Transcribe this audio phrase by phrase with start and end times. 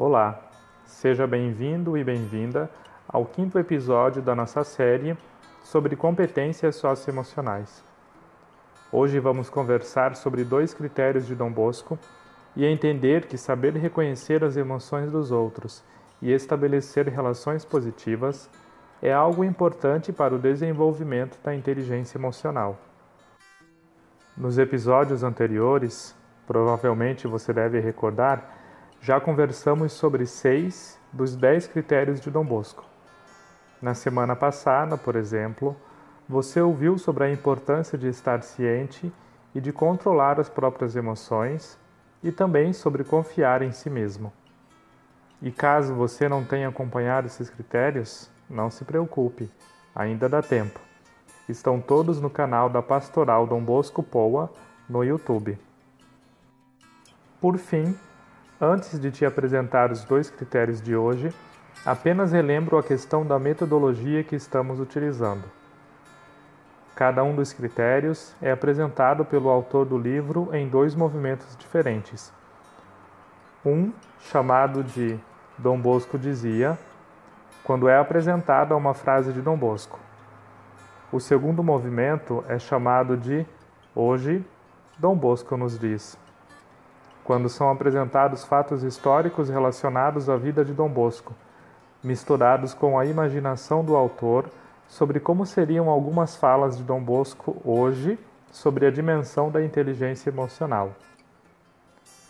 [0.00, 0.40] Olá,
[0.84, 2.70] seja bem-vindo e bem-vinda
[3.08, 5.18] ao quinto episódio da nossa série
[5.64, 7.82] sobre competências socioemocionais.
[8.92, 11.98] Hoje vamos conversar sobre dois critérios de Dom Bosco
[12.54, 15.82] e entender que saber reconhecer as emoções dos outros
[16.22, 18.48] e estabelecer relações positivas
[19.02, 22.78] é algo importante para o desenvolvimento da inteligência emocional.
[24.36, 26.14] Nos episódios anteriores,
[26.46, 28.57] provavelmente você deve recordar,
[29.00, 32.84] já conversamos sobre seis dos dez critérios de Dom Bosco.
[33.80, 35.76] Na semana passada, por exemplo,
[36.28, 39.12] você ouviu sobre a importância de estar ciente
[39.54, 41.78] e de controlar as próprias emoções
[42.22, 44.32] e também sobre confiar em si mesmo.
[45.40, 49.50] E caso você não tenha acompanhado esses critérios, não se preocupe,
[49.94, 50.80] ainda dá tempo.
[51.48, 54.52] Estão todos no canal da Pastoral Dom Bosco Poa
[54.88, 55.58] no YouTube.
[57.40, 57.96] Por fim,
[58.60, 61.32] antes de te apresentar os dois critérios de hoje,
[61.86, 65.44] apenas relembro a questão da metodologia que estamos utilizando.
[66.96, 72.32] Cada um dos critérios é apresentado pelo autor do livro em dois movimentos diferentes.
[73.64, 75.18] Um, chamado de
[75.56, 76.76] Dom Bosco dizia,
[77.62, 80.00] quando é apresentada uma frase de Dom Bosco.
[81.12, 83.46] O segundo movimento é chamado de
[83.94, 84.44] Hoje,
[84.98, 86.18] Dom Bosco nos diz
[87.28, 91.34] quando são apresentados fatos históricos relacionados à vida de Dom Bosco,
[92.02, 94.48] misturados com a imaginação do autor
[94.88, 98.18] sobre como seriam algumas falas de Dom Bosco hoje
[98.50, 100.94] sobre a dimensão da inteligência emocional.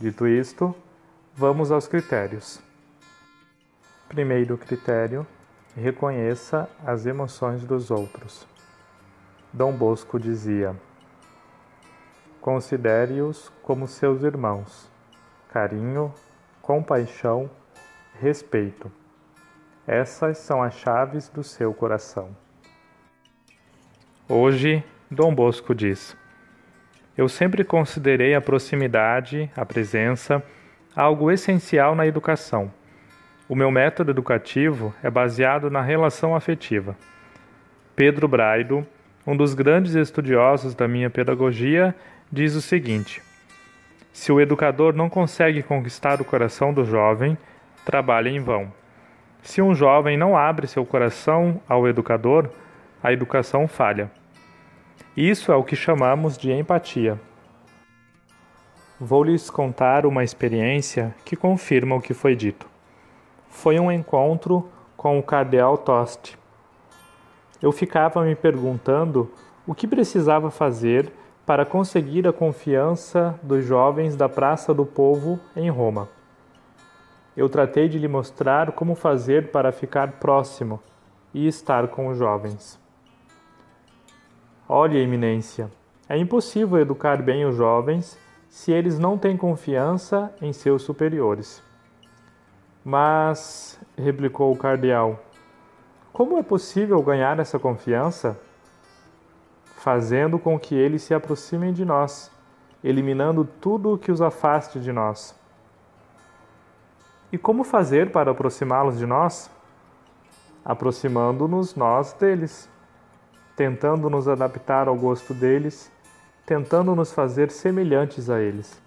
[0.00, 0.72] Dito isto,
[1.34, 2.60] vamos aos critérios.
[4.08, 5.26] Primeiro critério:
[5.74, 8.46] reconheça as emoções dos outros.
[9.52, 10.76] Dom Bosco dizia:
[12.44, 14.92] Considere-os como seus irmãos.
[15.50, 16.12] Carinho,
[16.60, 17.48] compaixão,
[18.20, 18.92] respeito.
[19.86, 22.36] Essas são as chaves do seu coração.
[24.28, 26.14] Hoje, Dom Bosco diz:
[27.16, 30.42] Eu sempre considerei a proximidade, a presença,
[30.94, 32.70] algo essencial na educação.
[33.48, 36.94] O meu método educativo é baseado na relação afetiva.
[37.96, 38.86] Pedro Braido,
[39.26, 41.94] um dos grandes estudiosos da minha pedagogia,
[42.30, 43.22] diz o seguinte:
[44.12, 47.38] Se o educador não consegue conquistar o coração do jovem,
[47.84, 48.72] trabalha em vão.
[49.42, 52.48] Se um jovem não abre seu coração ao educador,
[53.02, 54.10] a educação falha.
[55.16, 57.20] Isso é o que chamamos de empatia.
[58.98, 62.66] Vou lhes contar uma experiência que confirma o que foi dito.
[63.50, 66.38] Foi um encontro com o cardeal Toste.
[67.64, 69.32] Eu ficava me perguntando
[69.66, 71.10] o que precisava fazer
[71.46, 76.10] para conseguir a confiança dos jovens da Praça do Povo em Roma.
[77.34, 80.78] Eu tratei de lhe mostrar como fazer para ficar próximo
[81.32, 82.78] e estar com os jovens.
[84.68, 85.70] Olhe, Eminência,
[86.06, 91.62] é impossível educar bem os jovens se eles não têm confiança em seus superiores.
[92.84, 95.23] Mas, replicou o cardeal,
[96.14, 98.40] como é possível ganhar essa confiança?
[99.84, 102.30] fazendo com que eles se aproximem de nós,
[102.82, 105.38] eliminando tudo o que os afaste de nós.
[107.30, 109.50] E como fazer para aproximá-los de nós?
[110.64, 112.66] Aproximando-nos nós deles,
[113.54, 115.92] tentando nos adaptar ao gosto deles,
[116.46, 118.82] tentando nos fazer semelhantes a eles.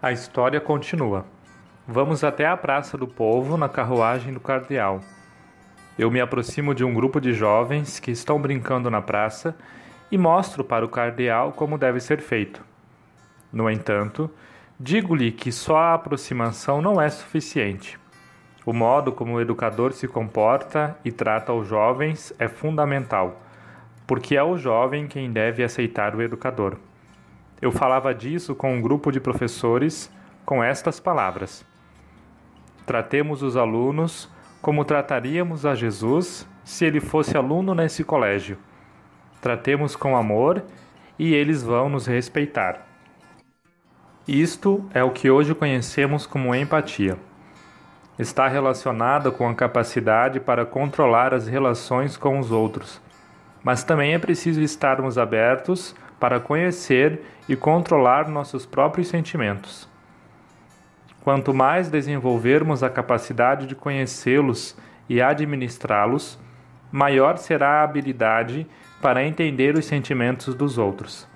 [0.00, 1.26] A história continua.
[1.90, 5.00] Vamos até a Praça do Povo na carruagem do cardeal.
[5.98, 9.56] Eu me aproximo de um grupo de jovens que estão brincando na praça
[10.12, 12.62] e mostro para o cardeal como deve ser feito.
[13.50, 14.30] No entanto,
[14.78, 17.98] digo-lhe que só a aproximação não é suficiente.
[18.66, 23.40] O modo como o educador se comporta e trata os jovens é fundamental,
[24.06, 26.76] porque é o jovem quem deve aceitar o educador.
[27.62, 30.12] Eu falava disso com um grupo de professores
[30.44, 31.64] com estas palavras:
[32.88, 34.30] Tratemos os alunos
[34.62, 38.56] como trataríamos a Jesus se ele fosse aluno nesse colégio.
[39.42, 40.64] Tratemos com amor
[41.18, 42.86] e eles vão nos respeitar.
[44.26, 47.18] Isto é o que hoje conhecemos como empatia.
[48.18, 53.02] Está relacionada com a capacidade para controlar as relações com os outros,
[53.62, 59.86] mas também é preciso estarmos abertos para conhecer e controlar nossos próprios sentimentos.
[61.28, 64.74] Quanto mais desenvolvermos a capacidade de conhecê-los
[65.10, 66.38] e administrá-los,
[66.90, 68.66] maior será a habilidade
[69.02, 71.28] para entender os sentimentos dos outros.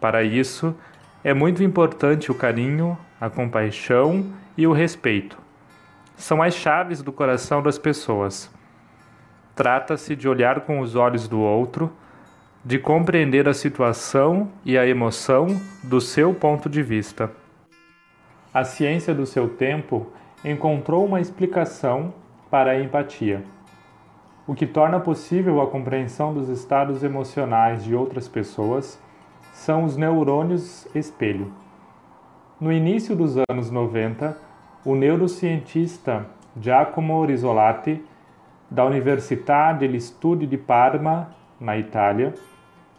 [0.00, 0.72] Para isso,
[1.24, 4.24] é muito importante o carinho, a compaixão
[4.56, 5.36] e o respeito.
[6.14, 8.48] São as chaves do coração das pessoas.
[9.56, 11.92] Trata-se de olhar com os olhos do outro,
[12.64, 17.32] de compreender a situação e a emoção do seu ponto de vista.
[18.54, 20.06] A ciência do seu tempo
[20.44, 22.14] encontrou uma explicação
[22.48, 23.42] para a empatia,
[24.46, 29.00] o que torna possível a compreensão dos estados emocionais de outras pessoas
[29.52, 31.50] são os neurônios espelho.
[32.60, 34.38] No início dos anos 90,
[34.84, 36.26] o neurocientista
[36.60, 38.04] Giacomo Risolati,
[38.70, 42.34] da Università degli Studi di Parma, na Itália,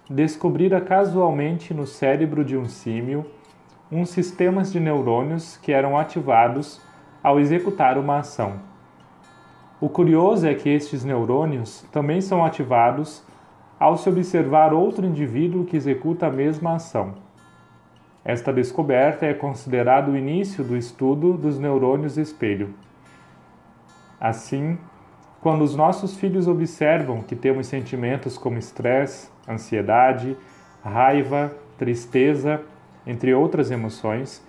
[0.09, 3.25] descobrira casualmente no cérebro de um símio
[3.91, 6.81] uns sistemas de neurônios que eram ativados
[7.23, 8.59] ao executar uma ação.
[9.79, 13.23] O curioso é que estes neurônios também são ativados
[13.79, 17.15] ao se observar outro indivíduo que executa a mesma ação.
[18.23, 22.73] Esta descoberta é considerada o início do estudo dos neurônios espelho.
[24.19, 24.79] Assim,
[25.41, 30.35] quando os nossos filhos observam que temos sentimentos como estresse, ansiedade,
[30.83, 32.63] raiva, tristeza,
[33.05, 34.45] entre outras emoções,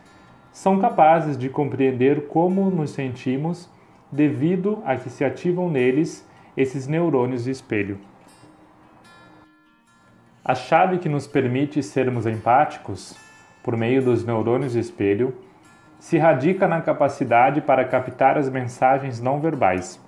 [0.52, 3.68] são capazes de compreender como nos sentimos
[4.10, 6.26] devido a que se ativam neles
[6.56, 7.98] esses neurônios espelho.
[10.44, 13.16] A chave que nos permite sermos empáticos,
[13.62, 15.34] por meio dos neurônios espelho,
[15.98, 20.00] se radica na capacidade para captar as mensagens não verbais,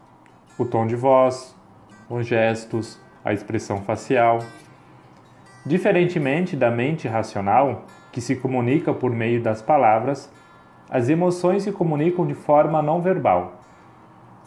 [0.56, 1.56] o tom de voz,
[2.08, 4.38] os gestos, a expressão facial.
[5.66, 10.30] Diferentemente da mente racional, que se comunica por meio das palavras,
[10.90, 13.54] as emoções se comunicam de forma não verbal.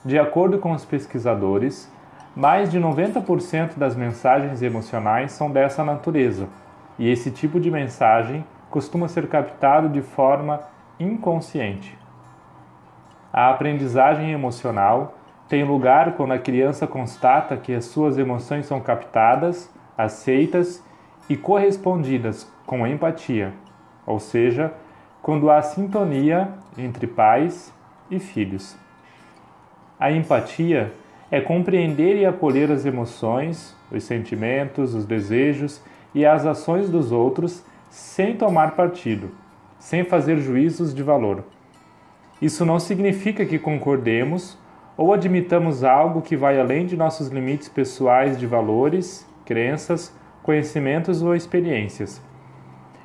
[0.03, 1.91] De acordo com os pesquisadores,
[2.35, 6.47] mais de 90% das mensagens emocionais são dessa natureza,
[6.97, 10.61] e esse tipo de mensagem costuma ser captado de forma
[10.99, 11.97] inconsciente.
[13.31, 15.15] A aprendizagem emocional
[15.47, 20.83] tem lugar quando a criança constata que as suas emoções são captadas, aceitas
[21.31, 23.53] e correspondidas com empatia,
[24.05, 24.73] ou seja,
[25.21, 27.73] quando há sintonia entre pais
[28.09, 28.75] e filhos.
[29.97, 30.91] A empatia
[31.31, 35.81] é compreender e acolher as emoções, os sentimentos, os desejos
[36.13, 39.31] e as ações dos outros sem tomar partido,
[39.79, 41.45] sem fazer juízos de valor.
[42.41, 44.57] Isso não significa que concordemos
[44.97, 50.13] ou admitamos algo que vai além de nossos limites pessoais de valores, crenças,
[50.51, 52.21] conhecimentos ou experiências.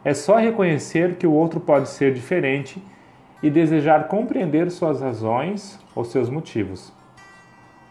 [0.04, 2.82] É só reconhecer que o outro pode ser diferente
[3.40, 6.92] e desejar compreender suas razões ou seus motivos.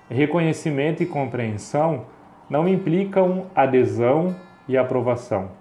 [0.10, 2.04] Reconhecimento e compreensão
[2.50, 4.36] não implicam adesão
[4.68, 5.52] e aprovação.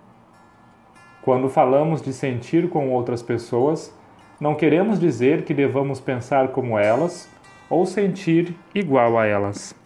[1.23, 3.97] Quando falamos de sentir com outras pessoas,
[4.41, 7.31] não queremos dizer que devamos pensar como elas
[7.71, 9.84] ou sentir igual a elas.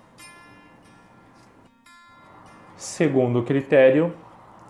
[2.79, 4.15] Segundo critério,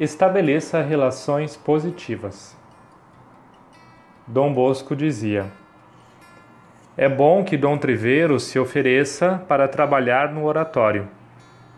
[0.01, 2.57] estabeleça relações positivas.
[4.27, 5.53] Dom Bosco dizia:
[6.97, 11.07] é bom que Dom Trivero se ofereça para trabalhar no oratório,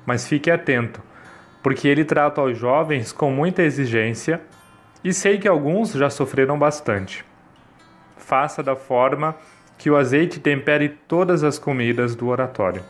[0.06, 1.02] mas fique atento,
[1.64, 4.40] porque ele trata os jovens com muita exigência
[5.02, 7.24] e sei que alguns já sofreram bastante.
[8.16, 9.34] Faça da forma
[9.76, 12.84] que o azeite tempere todas as comidas do oratório.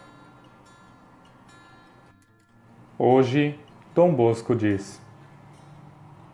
[3.02, 3.59] Hoje,
[3.95, 5.00] Dom Bosco diz: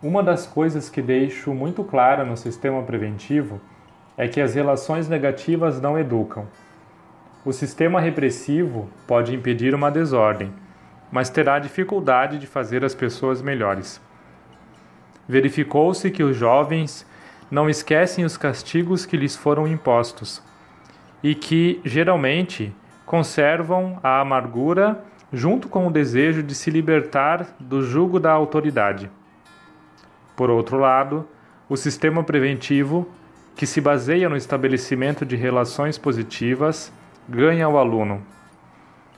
[0.03, 3.61] Uma das coisas que deixo muito clara no sistema preventivo
[4.17, 6.45] é que as relações negativas não educam.
[7.45, 10.51] O sistema repressivo pode impedir uma desordem,
[11.09, 14.01] mas terá dificuldade de fazer as pessoas melhores.
[15.25, 17.07] Verificou-se que os jovens
[17.49, 20.43] não esquecem os castigos que lhes foram impostos
[21.23, 28.19] e que, geralmente, conservam a amargura junto com o desejo de se libertar do jugo
[28.19, 29.11] da autoridade.
[30.35, 31.27] Por outro lado,
[31.67, 33.09] o sistema preventivo
[33.55, 36.93] que se baseia no estabelecimento de relações positivas,
[37.27, 38.21] ganha o aluno,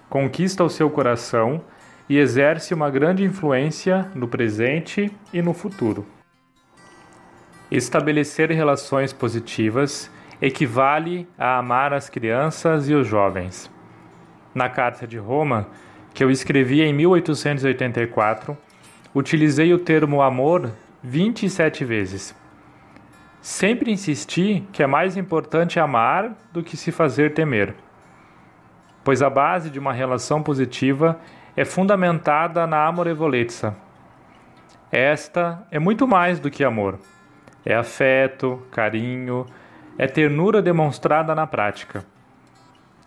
[0.10, 1.62] conquista o seu coração
[2.08, 6.06] e exerce uma grande influência no presente e no futuro.
[7.70, 10.10] Estabelecer relações positivas
[10.42, 13.70] equivale a amar as crianças e os jovens.
[14.56, 15.68] Na Carta de Roma,
[16.14, 18.58] que eu escrevi em 1884,
[19.14, 22.36] utilizei o termo amor 27 vezes.
[23.42, 27.74] Sempre insisti que é mais importante amar do que se fazer temer,
[29.04, 31.20] pois a base de uma relação positiva
[31.56, 33.76] é fundamentada na amorevolezza.
[34.92, 37.00] Esta é muito mais do que amor.
[37.66, 39.46] É afeto, carinho,
[39.98, 42.04] é ternura demonstrada na prática.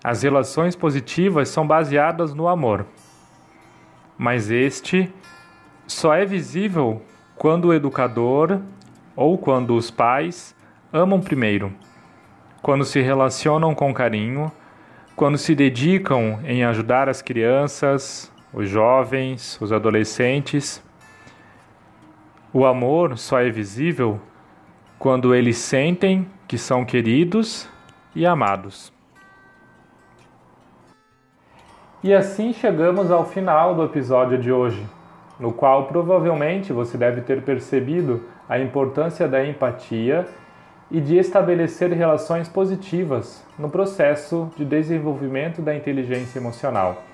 [0.02, 2.86] As relações positivas são baseadas no amor.
[4.18, 5.12] Mas este
[5.86, 7.02] só é visível
[7.36, 8.60] quando o educador
[9.14, 10.56] ou quando os pais
[10.92, 11.72] amam primeiro,
[12.60, 14.50] quando se relacionam com carinho,
[15.14, 20.82] quando se dedicam em ajudar as crianças, os jovens, os adolescentes.
[22.52, 24.20] O amor só é visível
[24.98, 27.68] quando eles sentem que são queridos
[28.14, 28.92] e amados.
[32.04, 34.84] E assim chegamos ao final do episódio de hoje,
[35.38, 40.26] no qual provavelmente você deve ter percebido a importância da empatia
[40.90, 47.04] e de estabelecer relações positivas no processo de desenvolvimento da inteligência emocional.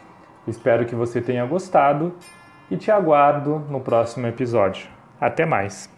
[0.46, 2.14] Espero que você tenha gostado
[2.70, 4.88] e te aguardo no próximo episódio.
[5.20, 5.97] Até mais!